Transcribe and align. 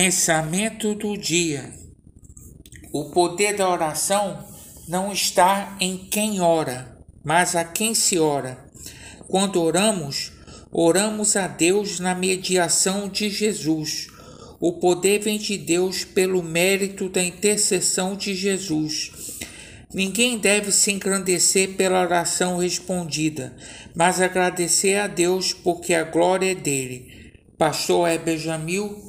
Pensamento 0.00 0.94
do 0.94 1.16
dia. 1.16 1.74
O 2.92 3.06
poder 3.06 3.56
da 3.56 3.68
oração 3.68 4.46
não 4.86 5.12
está 5.12 5.76
em 5.80 5.96
quem 5.96 6.40
ora, 6.40 6.96
mas 7.24 7.56
a 7.56 7.64
quem 7.64 7.96
se 7.96 8.16
ora. 8.16 8.64
Quando 9.26 9.60
oramos, 9.60 10.30
oramos 10.70 11.34
a 11.34 11.48
Deus 11.48 11.98
na 11.98 12.14
mediação 12.14 13.08
de 13.08 13.28
Jesus. 13.28 14.06
O 14.60 14.74
poder 14.74 15.18
vem 15.18 15.36
de 15.36 15.58
Deus 15.58 16.04
pelo 16.04 16.44
mérito 16.44 17.08
da 17.08 17.20
intercessão 17.20 18.14
de 18.14 18.36
Jesus. 18.36 19.10
Ninguém 19.92 20.38
deve 20.38 20.70
se 20.70 20.92
engrandecer 20.92 21.70
pela 21.70 22.02
oração 22.02 22.58
respondida, 22.58 23.52
mas 23.96 24.20
agradecer 24.20 24.94
a 24.94 25.08
Deus 25.08 25.52
porque 25.52 25.92
a 25.92 26.04
glória 26.04 26.52
é 26.52 26.54
dele. 26.54 27.32
Pastor 27.58 28.08
Heber 28.08 28.38
Jamil 28.38 29.08